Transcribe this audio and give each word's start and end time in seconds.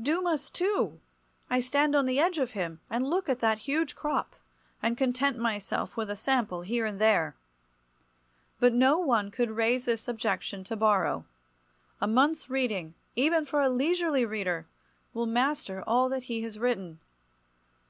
Dumas, 0.00 0.48
too! 0.48 0.98
I 1.50 1.60
stand 1.60 1.94
on 1.94 2.06
the 2.06 2.18
edge 2.18 2.38
of 2.38 2.52
him, 2.52 2.80
and 2.88 3.06
look 3.06 3.28
at 3.28 3.40
that 3.40 3.58
huge 3.58 3.94
crop, 3.94 4.34
and 4.82 4.96
content 4.96 5.36
myself 5.36 5.94
with 5.94 6.08
a 6.08 6.16
sample 6.16 6.62
here 6.62 6.86
and 6.86 6.98
there. 6.98 7.36
But 8.58 8.72
no 8.72 8.96
one 8.96 9.30
could 9.30 9.50
raise 9.50 9.84
this 9.84 10.08
objection 10.08 10.64
to 10.64 10.74
Borrow. 10.76 11.26
A 12.00 12.06
month's 12.06 12.48
reading—even 12.48 13.44
for 13.44 13.60
a 13.60 13.68
leisurely 13.68 14.24
reader—will 14.24 15.26
master 15.26 15.84
all 15.86 16.08
that 16.08 16.22
he 16.22 16.40
has 16.44 16.58
written. 16.58 16.98